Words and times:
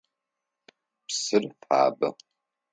Псыр 1.07 1.43
фабэ. 1.63 2.07